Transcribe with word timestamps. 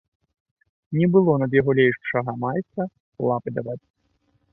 Не 0.99 1.05
было 1.15 1.35
над 1.43 1.51
яго 1.61 1.71
лепшага 1.79 2.35
майстра 2.45 2.83
лапы 3.29 3.49
даваць. 3.59 3.81